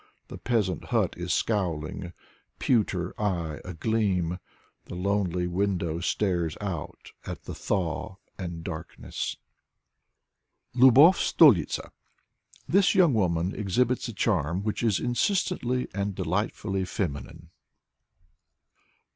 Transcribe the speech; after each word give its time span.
The 0.29 0.39
peasant 0.39 0.85
hut 0.85 1.13
is 1.15 1.31
scowling; 1.31 2.13
pewter 2.57 3.13
eye 3.21 3.59
agleam, 3.63 4.39
The 4.85 4.95
lonely 4.95 5.45
window 5.45 5.99
stares 5.99 6.57
out 6.59 7.11
at 7.27 7.43
the 7.43 7.53
thaw 7.53 8.15
and 8.35 8.63
darkness. 8.63 9.37
Lubov 10.73 11.17
Stolitza 11.17 11.91
This 12.67 12.95
youDg 12.95 13.13
woman 13.13 13.51
poet 13.51 13.59
exhibits 13.59 14.07
a 14.07 14.13
charm 14.13 14.63
which 14.63 14.81
is 14.81 14.99
insistently 14.99 15.87
and 15.93 16.15
delightfully 16.15 16.83
feminine. 16.85 17.51